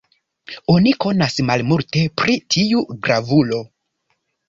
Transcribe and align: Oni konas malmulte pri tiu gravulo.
Oni 0.75 0.93
konas 1.05 1.37
malmulte 1.51 2.05
pri 2.23 2.41
tiu 2.57 2.85
gravulo. 3.07 3.65